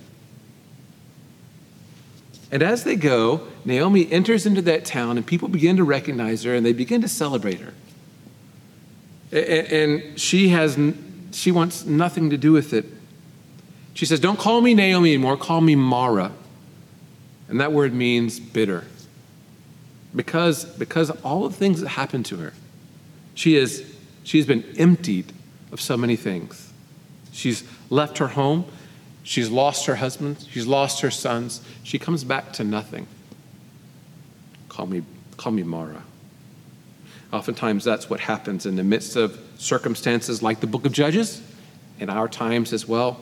And 2.50 2.62
as 2.62 2.84
they 2.84 2.96
go, 2.96 3.46
Naomi 3.64 4.10
enters 4.10 4.46
into 4.46 4.62
that 4.62 4.84
town, 4.84 5.16
and 5.16 5.26
people 5.26 5.48
begin 5.48 5.76
to 5.76 5.84
recognize 5.84 6.44
her 6.44 6.54
and 6.54 6.64
they 6.64 6.72
begin 6.72 7.00
to 7.02 7.08
celebrate 7.08 7.60
her. 7.60 7.74
And 9.32 10.18
she, 10.18 10.48
has, 10.50 10.78
she 11.32 11.50
wants 11.50 11.84
nothing 11.84 12.30
to 12.30 12.36
do 12.36 12.52
with 12.52 12.72
it. 12.72 12.86
She 13.94 14.06
says, 14.06 14.20
Don't 14.20 14.38
call 14.38 14.60
me 14.60 14.74
Naomi 14.74 15.14
anymore, 15.14 15.36
call 15.36 15.60
me 15.60 15.74
Mara. 15.74 16.32
And 17.48 17.60
that 17.60 17.72
word 17.72 17.92
means 17.92 18.38
bitter 18.38 18.84
because, 20.14 20.64
because 20.64 21.10
all 21.22 21.48
the 21.48 21.54
things 21.54 21.80
that 21.80 21.88
happened 21.88 22.26
to 22.26 22.36
her. 22.36 22.52
She 23.34 23.56
is, 23.56 23.94
she's 24.24 24.46
been 24.46 24.64
emptied 24.78 25.32
of 25.72 25.80
so 25.80 25.96
many 25.96 26.16
things. 26.16 26.72
She's 27.32 27.64
left 27.90 28.18
her 28.18 28.28
home. 28.28 28.64
She's 29.22 29.50
lost 29.50 29.86
her 29.86 29.96
husband. 29.96 30.46
She's 30.50 30.66
lost 30.66 31.00
her 31.02 31.10
sons. 31.10 31.60
She 31.82 31.98
comes 31.98 32.24
back 32.24 32.52
to 32.54 32.64
nothing. 32.64 33.06
Call 34.68 34.86
me, 34.86 35.02
call 35.36 35.52
me 35.52 35.62
Mara. 35.62 36.02
Oftentimes, 37.32 37.84
that's 37.84 38.08
what 38.08 38.20
happens 38.20 38.66
in 38.66 38.76
the 38.76 38.84
midst 38.84 39.16
of 39.16 39.38
circumstances 39.58 40.42
like 40.42 40.60
the 40.60 40.66
book 40.66 40.86
of 40.86 40.92
Judges, 40.92 41.42
in 41.98 42.08
our 42.08 42.28
times 42.28 42.72
as 42.72 42.86
well, 42.86 43.18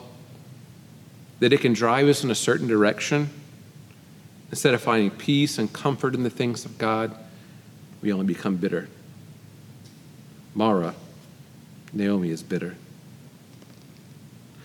that 1.39 1.51
it 1.51 1.61
can 1.61 1.73
drive 1.73 2.07
us 2.07 2.23
in 2.23 2.29
a 2.29 2.35
certain 2.35 2.67
direction 2.67 3.29
Instead 4.51 4.73
of 4.73 4.81
finding 4.81 5.11
peace 5.11 5.57
and 5.57 5.71
comfort 5.71 6.13
in 6.13 6.23
the 6.23 6.29
things 6.29 6.65
of 6.65 6.77
God, 6.77 7.15
we 8.01 8.11
only 8.11 8.25
become 8.25 8.57
bitter. 8.57 8.87
Mara, 10.53 10.95
Naomi, 11.91 12.29
is 12.29 12.43
bitter. 12.43 12.75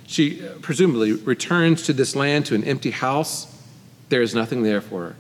She 0.07 0.47
uh, 0.47 0.55
presumably 0.61 1.13
returns 1.13 1.83
to 1.85 1.93
this 1.93 2.15
land 2.17 2.47
to 2.47 2.55
an 2.55 2.65
empty 2.65 2.91
house. 2.91 3.47
There 4.09 4.23
is 4.23 4.35
nothing 4.35 4.63
there 4.63 4.81
for 4.81 5.15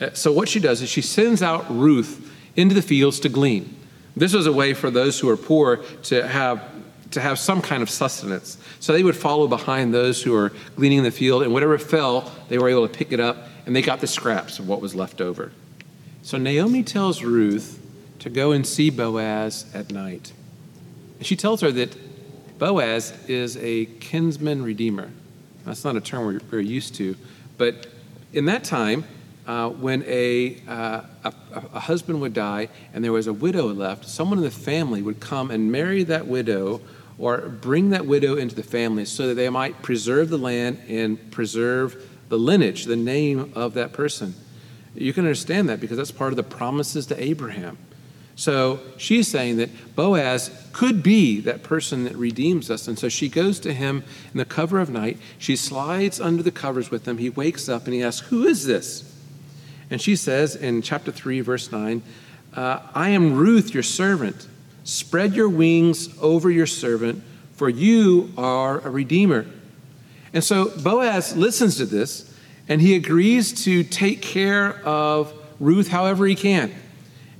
her. 0.00 0.06
Uh, 0.06 0.12
so, 0.14 0.32
what 0.32 0.48
she 0.48 0.60
does 0.60 0.82
is 0.82 0.88
she 0.88 1.00
sends 1.00 1.42
out 1.42 1.64
Ruth 1.74 2.30
into 2.56 2.74
the 2.74 2.82
fields 2.82 3.20
to 3.20 3.28
glean. 3.28 3.74
This 4.16 4.32
was 4.32 4.46
a 4.46 4.52
way 4.52 4.74
for 4.74 4.90
those 4.90 5.18
who 5.18 5.28
are 5.28 5.36
poor 5.36 5.78
to 6.04 6.26
have 6.26 6.62
to 7.14 7.20
have 7.20 7.38
some 7.38 7.62
kind 7.62 7.82
of 7.82 7.88
sustenance. 7.88 8.58
So 8.80 8.92
they 8.92 9.02
would 9.02 9.16
follow 9.16 9.48
behind 9.48 9.94
those 9.94 10.22
who 10.22 10.32
were 10.32 10.52
gleaning 10.76 10.98
in 10.98 11.04
the 11.04 11.10
field, 11.10 11.42
and 11.42 11.52
whatever 11.52 11.78
fell, 11.78 12.30
they 12.48 12.58
were 12.58 12.68
able 12.68 12.86
to 12.86 12.92
pick 12.92 13.12
it 13.12 13.20
up, 13.20 13.48
and 13.66 13.74
they 13.74 13.82
got 13.82 14.00
the 14.00 14.06
scraps 14.06 14.58
of 14.58 14.68
what 14.68 14.80
was 14.80 14.94
left 14.94 15.20
over. 15.20 15.52
So 16.22 16.38
Naomi 16.38 16.82
tells 16.82 17.22
Ruth 17.22 17.80
to 18.20 18.30
go 18.30 18.52
and 18.52 18.66
see 18.66 18.90
Boaz 18.90 19.66
at 19.74 19.90
night. 19.90 20.32
She 21.20 21.36
tells 21.36 21.60
her 21.60 21.70
that 21.72 21.96
Boaz 22.58 23.12
is 23.28 23.56
a 23.58 23.86
kinsman 24.00 24.62
redeemer. 24.62 25.10
That's 25.64 25.84
not 25.84 25.96
a 25.96 26.00
term 26.00 26.26
we're, 26.26 26.40
we're 26.50 26.60
used 26.60 26.94
to, 26.96 27.16
but 27.58 27.86
in 28.32 28.46
that 28.46 28.64
time, 28.64 29.04
uh, 29.46 29.68
when 29.68 30.02
a, 30.06 30.56
uh, 30.66 31.02
a, 31.24 31.32
a, 31.74 31.80
husband 31.80 32.20
would 32.20 32.32
die 32.32 32.68
and 32.94 33.04
there 33.04 33.12
was 33.12 33.26
a 33.26 33.32
widow 33.32 33.66
left, 33.66 34.06
someone 34.06 34.38
in 34.38 34.44
the 34.44 34.50
family 34.50 35.02
would 35.02 35.20
come 35.20 35.50
and 35.50 35.70
marry 35.70 36.02
that 36.02 36.26
widow 36.26 36.80
or 37.18 37.38
bring 37.38 37.90
that 37.90 38.06
widow 38.06 38.36
into 38.36 38.54
the 38.54 38.62
family 38.62 39.04
so 39.04 39.28
that 39.28 39.34
they 39.34 39.48
might 39.48 39.82
preserve 39.82 40.30
the 40.30 40.38
land 40.38 40.80
and 40.88 41.30
preserve 41.30 42.10
the 42.28 42.38
lineage, 42.38 42.84
the 42.84 42.96
name 42.96 43.52
of 43.54 43.74
that 43.74 43.92
person. 43.92 44.34
You 44.94 45.12
can 45.12 45.24
understand 45.24 45.68
that 45.68 45.80
because 45.80 45.96
that's 45.96 46.10
part 46.10 46.32
of 46.32 46.36
the 46.36 46.42
promises 46.42 47.06
to 47.06 47.22
Abraham. 47.22 47.78
So 48.36 48.80
she's 48.96 49.28
saying 49.28 49.58
that 49.58 49.94
Boaz 49.94 50.50
could 50.72 51.02
be 51.02 51.40
that 51.42 51.62
person 51.62 52.04
that 52.04 52.16
redeems 52.16 52.70
us. 52.70 52.88
And 52.88 52.98
so 52.98 53.08
she 53.08 53.28
goes 53.28 53.60
to 53.60 53.72
him 53.72 54.02
in 54.32 54.38
the 54.38 54.44
cover 54.44 54.80
of 54.80 54.90
night. 54.90 55.18
She 55.38 55.54
slides 55.54 56.20
under 56.20 56.42
the 56.42 56.50
covers 56.50 56.90
with 56.90 57.06
him. 57.06 57.18
He 57.18 57.30
wakes 57.30 57.68
up 57.68 57.84
and 57.84 57.94
he 57.94 58.02
asks, 58.02 58.28
Who 58.28 58.44
is 58.44 58.66
this? 58.66 59.10
And 59.90 60.00
she 60.00 60.16
says 60.16 60.56
in 60.56 60.82
chapter 60.82 61.12
3, 61.12 61.40
verse 61.42 61.70
9, 61.70 62.02
uh, 62.54 62.80
I 62.94 63.10
am 63.10 63.34
Ruth, 63.34 63.72
your 63.72 63.82
servant. 63.82 64.48
Spread 64.84 65.34
your 65.34 65.48
wings 65.48 66.16
over 66.20 66.50
your 66.50 66.66
servant, 66.66 67.22
for 67.54 67.68
you 67.68 68.32
are 68.36 68.80
a 68.80 68.90
redeemer. 68.90 69.46
And 70.32 70.44
so 70.44 70.70
Boaz 70.78 71.36
listens 71.36 71.76
to 71.78 71.86
this, 71.86 72.32
and 72.68 72.80
he 72.80 72.94
agrees 72.94 73.64
to 73.64 73.82
take 73.82 74.20
care 74.20 74.78
of 74.84 75.32
Ruth 75.58 75.88
however 75.88 76.26
he 76.26 76.34
can. 76.34 76.74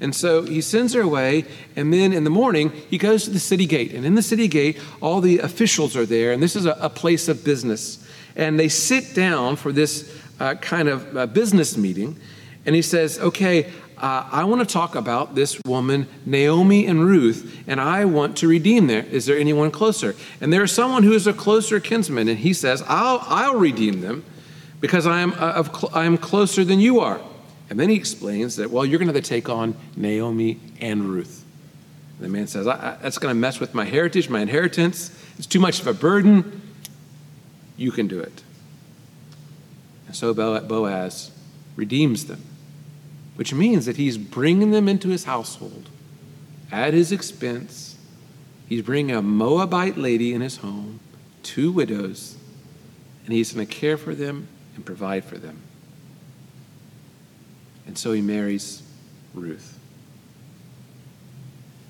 And 0.01 0.15
so 0.15 0.43
he 0.43 0.61
sends 0.61 0.95
her 0.95 1.01
away, 1.01 1.45
and 1.77 1.93
then 1.93 2.13
in 2.13 2.25
the 2.25 2.31
morning, 2.31 2.73
he 2.91 2.99
goes 2.99 3.25
to 3.25 3.31
the 3.31 3.39
city 3.39 3.67
gate. 3.67 3.93
And 3.93 4.05
in 4.05 4.15
the 4.15 4.23
city 4.23 4.49
gate, 4.49 4.79
all 5.01 5.21
the 5.21 5.39
officials 5.39 5.97
are 5.97 6.07
there, 6.07 6.33
and 6.33 6.43
this 6.43 6.57
is 6.57 6.67
a, 6.67 6.73
a 6.81 6.91
place 6.91 7.29
of 7.29 7.45
business. 7.45 8.07
And 8.37 8.59
they 8.59 8.69
sit 8.69 9.15
down 9.15 9.57
for 9.57 9.73
this 9.73 10.13
uh, 10.41 10.55
kind 10.57 10.89
of 10.89 11.17
uh, 11.17 11.27
business 11.27 11.77
meeting, 11.77 12.17
and 12.67 12.75
he 12.75 12.83
says, 12.83 13.19
Okay, 13.19 13.71
uh, 14.05 14.29
I 14.31 14.45
want 14.45 14.61
to 14.61 14.71
talk 14.71 14.97
about 14.97 15.35
this 15.35 15.59
woman, 15.65 16.07
Naomi 16.27 16.85
and 16.85 17.07
Ruth, 17.07 17.59
and 17.67 17.81
I 17.81 18.05
want 18.05 18.37
to 18.37 18.47
redeem 18.47 18.87
there. 18.87 19.03
Is 19.05 19.25
there 19.25 19.39
anyone 19.39 19.71
closer? 19.71 20.15
And 20.43 20.53
there's 20.53 20.73
someone 20.73 21.05
who 21.05 21.15
is 21.15 21.27
a 21.27 21.33
closer 21.33 21.81
kinsman, 21.81 22.29
and 22.29 22.39
he 22.39 22.53
says, 22.53 22.85
I'll, 22.87 23.21
I'll 23.23 23.55
redeem 23.55 24.03
them 24.03 24.23
because 24.79 25.07
I 25.07 25.21
am, 25.21 25.33
uh, 25.39 25.67
I 25.95 26.05
am 26.05 26.19
closer 26.19 26.67
than 26.67 26.81
you 26.81 27.01
are. 27.01 27.19
And 27.71 27.81
then 27.81 27.89
he 27.89 27.97
explains 27.97 28.57
that, 28.57 28.71
well, 28.71 28.85
you're 28.85 28.99
going 28.99 29.09
to 29.09 29.15
have 29.15 29.25
to 29.25 29.27
take 29.27 29.49
on 29.49 29.75
Naomi 29.97 30.61
and 30.83 31.07
Ruth. 31.07 31.43
And 32.19 32.27
the 32.27 32.29
man 32.29 32.47
says, 32.47 32.67
I, 32.67 32.75
I, 32.75 32.99
that's 33.01 33.17
going 33.17 33.35
to 33.35 33.41
mess 33.41 33.59
with 33.59 33.73
my 33.73 33.87
heritage, 33.87 34.29
my 34.29 34.41
inheritance. 34.41 35.19
It's 35.39 35.47
too 35.47 35.61
much 35.61 35.81
of 35.81 35.87
a 35.87 35.95
burden. 35.95 36.61
You 37.79 37.91
can 37.91 38.07
do 38.07 38.21
it. 38.21 38.43
And 40.09 40.15
so 40.15 40.35
Boaz 40.35 41.31
redeems 41.75 42.27
them 42.27 42.43
which 43.37 43.53
means 43.53 43.87
that 43.87 43.97
he's 43.97 44.19
bringing 44.19 44.71
them 44.71 44.89
into 44.89 45.09
his 45.09 45.25
household 45.25 45.89
at 46.71 46.95
his 46.95 47.13
expense. 47.13 47.97
He's 48.69 48.83
bringing 48.83 49.15
a 49.15 49.23
Moabite 49.23 49.99
lady 49.99 50.33
in 50.33 50.41
his 50.41 50.59
home, 50.59 51.01
two 51.43 51.71
widows, 51.71 52.37
and 53.25 53.33
he's 53.33 53.53
going 53.53 53.67
to 53.67 53.73
care 53.73 53.97
for 53.97 54.15
them 54.15 54.49
and 54.75 54.85
provide 54.85 55.25
for 55.25 55.39
them. 55.39 55.61
And 57.87 57.99
so 57.99 58.13
he 58.13 58.21
marries 58.21 58.83
Ruth. 59.35 59.79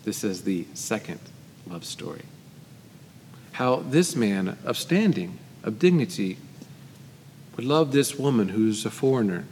This 0.05 0.25
is 0.25 0.43
the 0.43 0.67
second 0.75 1.21
love 1.67 1.85
story. 1.85 2.23
How 3.53 3.77
this 3.77 4.17
man 4.17 4.59
of 4.65 4.77
standing, 4.77 5.39
of 5.63 5.79
dignity, 5.79 6.37
would 7.57 7.65
love 7.65 7.93
this 7.93 8.19
woman 8.19 8.49
who's 8.49 8.85
a 8.85 8.91
foreigner. 8.91 9.45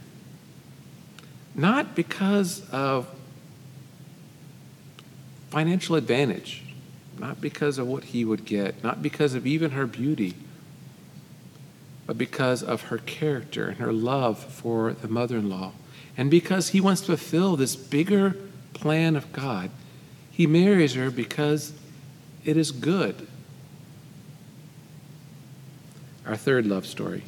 Not 1.55 1.95
because 1.95 2.67
of 2.71 3.07
financial 5.49 5.95
advantage, 5.95 6.63
not 7.19 7.39
because 7.39 7.77
of 7.77 7.87
what 7.87 8.05
he 8.05 8.25
would 8.25 8.45
get, 8.45 8.83
not 8.83 9.01
because 9.01 9.35
of 9.35 9.45
even 9.45 9.71
her 9.71 9.85
beauty, 9.85 10.33
but 12.07 12.17
because 12.17 12.63
of 12.63 12.83
her 12.83 12.97
character 12.97 13.67
and 13.67 13.77
her 13.77 13.93
love 13.93 14.39
for 14.39 14.93
the 14.93 15.07
mother 15.07 15.37
in 15.37 15.49
law. 15.49 15.73
And 16.17 16.29
because 16.29 16.69
he 16.69 16.81
wants 16.81 17.01
to 17.01 17.07
fulfill 17.07 17.55
this 17.55 17.75
bigger 17.75 18.35
plan 18.73 19.15
of 19.15 19.31
God, 19.31 19.69
he 20.31 20.47
marries 20.47 20.95
her 20.95 21.11
because 21.11 21.73
it 22.43 22.57
is 22.57 22.71
good. 22.71 23.27
Our 26.25 26.35
third 26.35 26.65
love 26.65 26.85
story. 26.85 27.23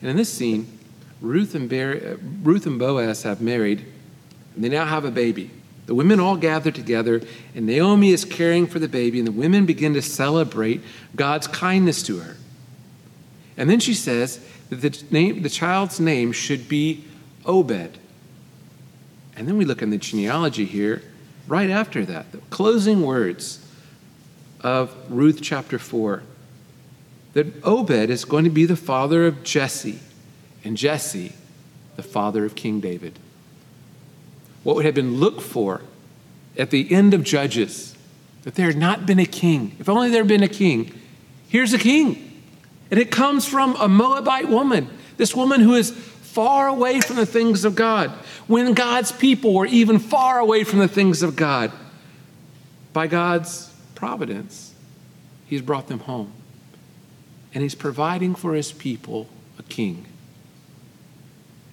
And 0.00 0.10
in 0.10 0.16
this 0.16 0.32
scene, 0.32 0.78
Ruth 1.22 1.54
and, 1.54 1.70
Bar- 1.70 2.00
uh, 2.04 2.16
Ruth 2.42 2.66
and 2.66 2.78
Boaz 2.78 3.22
have 3.22 3.40
married, 3.40 3.86
and 4.54 4.64
they 4.64 4.68
now 4.68 4.84
have 4.84 5.04
a 5.04 5.10
baby. 5.10 5.50
The 5.86 5.94
women 5.94 6.20
all 6.20 6.36
gather 6.36 6.70
together, 6.70 7.22
and 7.54 7.64
Naomi 7.64 8.10
is 8.10 8.24
caring 8.24 8.66
for 8.66 8.78
the 8.78 8.88
baby, 8.88 9.18
and 9.18 9.26
the 9.26 9.32
women 9.32 9.64
begin 9.64 9.94
to 9.94 10.02
celebrate 10.02 10.82
God's 11.16 11.46
kindness 11.46 12.02
to 12.04 12.18
her. 12.18 12.36
And 13.56 13.70
then 13.70 13.80
she 13.80 13.94
says 13.94 14.44
that 14.70 14.80
the, 14.80 15.04
name, 15.10 15.42
the 15.42 15.48
child's 15.48 16.00
name 16.00 16.32
should 16.32 16.68
be 16.68 17.04
Obed. 17.44 17.98
And 19.36 19.48
then 19.48 19.56
we 19.56 19.64
look 19.64 19.80
in 19.80 19.90
the 19.90 19.98
genealogy 19.98 20.64
here, 20.64 21.02
right 21.46 21.70
after 21.70 22.04
that, 22.04 22.32
the 22.32 22.38
closing 22.50 23.02
words 23.02 23.64
of 24.60 24.94
Ruth 25.08 25.40
chapter 25.40 25.78
4 25.78 26.22
that 27.32 27.64
Obed 27.64 28.10
is 28.10 28.24
going 28.24 28.44
to 28.44 28.50
be 28.50 28.66
the 28.66 28.76
father 28.76 29.26
of 29.26 29.42
Jesse, 29.42 30.00
and 30.64 30.76
Jesse, 30.76 31.32
the 31.96 32.02
father 32.02 32.44
of 32.44 32.54
King 32.54 32.80
David 32.80 33.18
what 34.62 34.76
would 34.76 34.84
have 34.84 34.94
been 34.94 35.16
looked 35.16 35.42
for 35.42 35.82
at 36.56 36.70
the 36.70 36.92
end 36.92 37.14
of 37.14 37.24
Judges, 37.24 37.96
that 38.42 38.54
there 38.54 38.66
had 38.66 38.76
not 38.76 39.06
been 39.06 39.18
a 39.18 39.26
king. 39.26 39.76
If 39.78 39.88
only 39.88 40.10
there 40.10 40.20
had 40.20 40.28
been 40.28 40.42
a 40.42 40.48
king. 40.48 40.92
Here's 41.48 41.72
a 41.72 41.78
king. 41.78 42.42
And 42.90 43.00
it 43.00 43.10
comes 43.10 43.46
from 43.46 43.74
a 43.76 43.88
Moabite 43.88 44.48
woman, 44.48 44.88
this 45.16 45.34
woman 45.34 45.60
who 45.60 45.74
is 45.74 45.90
far 45.90 46.68
away 46.68 47.00
from 47.00 47.16
the 47.16 47.26
things 47.26 47.64
of 47.64 47.74
God, 47.74 48.10
when 48.46 48.74
God's 48.74 49.12
people 49.12 49.54
were 49.54 49.66
even 49.66 49.98
far 49.98 50.38
away 50.38 50.64
from 50.64 50.78
the 50.78 50.88
things 50.88 51.22
of 51.22 51.36
God. 51.36 51.72
By 52.92 53.06
God's 53.06 53.72
providence, 53.94 54.74
He's 55.46 55.62
brought 55.62 55.88
them 55.88 56.00
home. 56.00 56.32
And 57.54 57.62
He's 57.62 57.74
providing 57.74 58.34
for 58.34 58.54
His 58.54 58.72
people 58.72 59.28
a 59.58 59.62
king. 59.62 60.06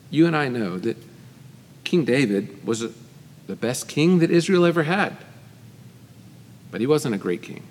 You 0.10 0.25
and 0.25 0.36
I 0.36 0.48
know 0.48 0.78
that 0.80 0.98
King 1.84 2.06
David 2.06 2.66
was 2.66 2.82
the 3.48 3.56
best 3.56 3.88
king 3.88 4.20
that 4.20 4.30
Israel 4.30 4.66
ever 4.66 4.84
had. 4.84 5.18
But 6.72 6.82
he 6.82 6.88
wasn't 6.88 7.16
a 7.16 7.18
great 7.18 7.42
king. 7.42 7.63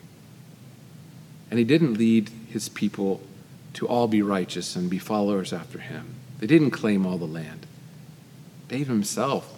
And 1.51 1.59
he 1.59 1.65
didn't 1.65 1.95
lead 1.95 2.31
his 2.49 2.69
people 2.69 3.21
to 3.75 3.87
all 3.87 4.09
be 4.09 4.23
righteous 4.23 4.75
and 4.75 4.91
be 4.91 4.99
followers 4.99 5.53
after 5.53 5.79
him. 5.79 6.15
They 6.39 6.47
didn't 6.47 6.73
claim 6.73 7.07
all 7.07 7.17
the 7.17 7.27
land. 7.27 7.67
David 8.67 8.89
himself 8.89 9.57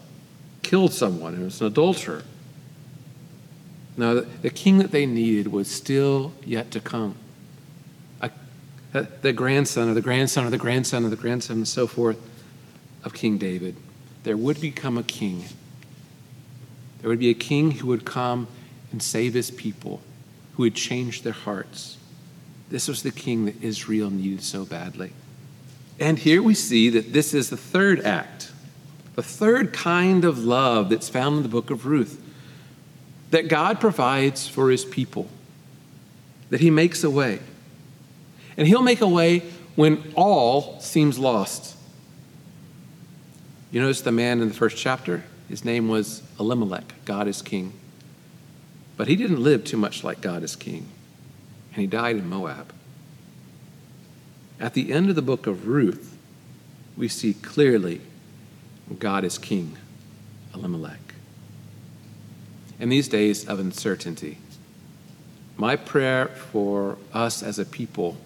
killed 0.62 0.92
someone 0.92 1.34
who 1.34 1.44
was 1.44 1.60
an 1.60 1.66
adulterer. 1.68 2.22
Now, 3.96 4.20
the 4.20 4.50
king 4.50 4.78
that 4.78 4.92
they 4.92 5.06
needed 5.06 5.48
was 5.48 5.70
still 5.70 6.32
yet 6.44 6.70
to 6.72 6.80
come. 6.80 7.16
the 8.92 9.32
grandson 9.32 9.88
of 9.88 9.94
the 9.94 10.00
grandson 10.00 10.44
of 10.44 10.50
the 10.50 10.58
grandson 10.58 11.04
of 11.04 11.10
the 11.10 11.16
grandson 11.16 11.56
and 11.56 11.68
so 11.68 11.86
forth 11.86 12.18
of 13.04 13.14
King 13.14 13.38
David 13.38 13.76
there 14.22 14.36
would 14.36 14.60
become 14.60 14.98
a 14.98 15.02
king. 15.02 15.44
There 17.00 17.08
would 17.08 17.18
be 17.18 17.30
a 17.30 17.34
king 17.34 17.70
who 17.70 17.86
would 17.88 18.04
come 18.04 18.48
and 18.92 19.02
save 19.02 19.34
his 19.34 19.50
people, 19.50 20.00
who 20.54 20.64
would 20.64 20.74
change 20.74 21.22
their 21.22 21.32
hearts. 21.32 21.96
This 22.68 22.86
was 22.86 23.02
the 23.02 23.10
king 23.10 23.46
that 23.46 23.62
Israel 23.62 24.10
needed 24.10 24.42
so 24.42 24.64
badly. 24.64 25.12
And 25.98 26.18
here 26.18 26.42
we 26.42 26.54
see 26.54 26.88
that 26.90 27.12
this 27.12 27.34
is 27.34 27.50
the 27.50 27.56
third 27.56 28.00
act, 28.00 28.52
the 29.14 29.22
third 29.22 29.72
kind 29.72 30.24
of 30.24 30.38
love 30.38 30.90
that's 30.90 31.08
found 31.08 31.38
in 31.38 31.42
the 31.42 31.48
book 31.48 31.70
of 31.70 31.86
Ruth 31.86 32.22
that 33.30 33.48
God 33.48 33.80
provides 33.80 34.48
for 34.48 34.70
his 34.70 34.84
people, 34.84 35.28
that 36.50 36.60
he 36.60 36.70
makes 36.70 37.04
a 37.04 37.10
way. 37.10 37.38
And 38.56 38.66
he'll 38.66 38.82
make 38.82 39.00
a 39.00 39.08
way 39.08 39.40
when 39.76 40.12
all 40.16 40.80
seems 40.80 41.18
lost. 41.18 41.76
You 43.70 43.80
notice 43.80 44.00
the 44.00 44.12
man 44.12 44.40
in 44.40 44.48
the 44.48 44.54
first 44.54 44.76
chapter? 44.76 45.24
His 45.48 45.64
name 45.64 45.88
was 45.88 46.22
Elimelech. 46.38 46.92
God 47.04 47.28
is 47.28 47.40
king. 47.40 47.72
But 48.96 49.08
he 49.08 49.16
didn't 49.16 49.42
live 49.42 49.64
too 49.64 49.76
much 49.76 50.02
like 50.04 50.20
God 50.20 50.42
is 50.42 50.56
king, 50.56 50.88
and 51.72 51.80
he 51.80 51.86
died 51.86 52.16
in 52.16 52.28
Moab. 52.28 52.72
At 54.58 54.74
the 54.74 54.92
end 54.92 55.08
of 55.08 55.16
the 55.16 55.22
book 55.22 55.46
of 55.46 55.66
Ruth, 55.66 56.16
we 56.96 57.08
see 57.08 57.32
clearly 57.32 58.02
God 58.98 59.24
is 59.24 59.38
king, 59.38 59.78
Elimelech. 60.52 61.14
In 62.78 62.88
these 62.88 63.08
days 63.08 63.46
of 63.46 63.58
uncertainty, 63.58 64.38
my 65.56 65.76
prayer 65.76 66.26
for 66.26 66.98
us 67.12 67.42
as 67.42 67.58
a 67.58 67.64
people 67.64 68.16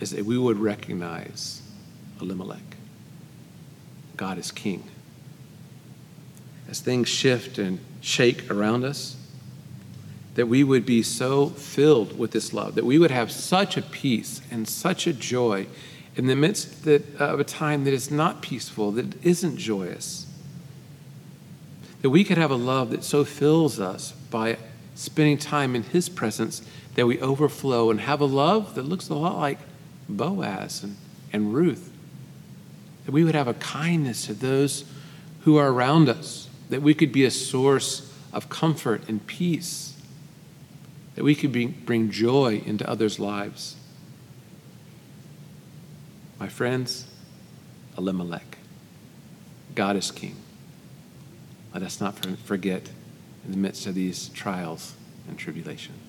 is 0.00 0.10
that 0.10 0.24
we 0.24 0.38
would 0.38 0.58
recognize 0.58 1.60
Elimelech. 2.20 2.67
God 4.18 4.36
is 4.36 4.52
king. 4.52 4.84
As 6.68 6.80
things 6.80 7.08
shift 7.08 7.56
and 7.56 7.78
shake 8.02 8.50
around 8.50 8.84
us, 8.84 9.16
that 10.34 10.46
we 10.46 10.62
would 10.62 10.84
be 10.84 11.02
so 11.02 11.46
filled 11.48 12.18
with 12.18 12.32
this 12.32 12.52
love, 12.52 12.74
that 12.74 12.84
we 12.84 12.98
would 12.98 13.10
have 13.10 13.32
such 13.32 13.78
a 13.78 13.82
peace 13.82 14.42
and 14.50 14.68
such 14.68 15.06
a 15.06 15.12
joy 15.12 15.66
in 16.14 16.26
the 16.26 16.36
midst 16.36 16.86
of 16.86 17.40
a 17.40 17.44
time 17.44 17.84
that 17.84 17.94
is 17.94 18.10
not 18.10 18.42
peaceful, 18.42 18.90
that 18.92 19.24
isn't 19.24 19.56
joyous. 19.56 20.26
That 22.02 22.10
we 22.10 22.24
could 22.24 22.38
have 22.38 22.50
a 22.50 22.56
love 22.56 22.90
that 22.90 23.04
so 23.04 23.24
fills 23.24 23.80
us 23.80 24.12
by 24.12 24.58
spending 24.94 25.38
time 25.38 25.74
in 25.74 25.84
His 25.84 26.08
presence 26.08 26.60
that 26.94 27.06
we 27.06 27.20
overflow 27.20 27.90
and 27.90 28.00
have 28.00 28.20
a 28.20 28.26
love 28.26 28.74
that 28.74 28.82
looks 28.82 29.08
a 29.08 29.14
lot 29.14 29.38
like 29.38 29.58
Boaz 30.08 30.82
and, 30.82 30.96
and 31.32 31.54
Ruth 31.54 31.92
that 33.08 33.12
we 33.12 33.24
would 33.24 33.34
have 33.34 33.48
a 33.48 33.54
kindness 33.54 34.26
to 34.26 34.34
those 34.34 34.84
who 35.44 35.56
are 35.56 35.72
around 35.72 36.10
us, 36.10 36.46
that 36.68 36.82
we 36.82 36.92
could 36.92 37.10
be 37.10 37.24
a 37.24 37.30
source 37.30 38.12
of 38.34 38.50
comfort 38.50 39.08
and 39.08 39.26
peace, 39.26 39.98
that 41.14 41.24
we 41.24 41.34
could 41.34 41.50
be, 41.50 41.64
bring 41.64 42.10
joy 42.10 42.62
into 42.66 42.86
others' 42.86 43.18
lives. 43.18 43.76
My 46.38 46.48
friends, 46.50 47.06
Elimelech, 47.96 48.58
God 49.74 49.96
is 49.96 50.10
king. 50.10 50.36
Let 51.72 51.82
us 51.82 52.02
not 52.02 52.18
forget 52.44 52.90
in 53.46 53.52
the 53.52 53.56
midst 53.56 53.86
of 53.86 53.94
these 53.94 54.28
trials 54.28 54.92
and 55.26 55.38
tribulations. 55.38 56.07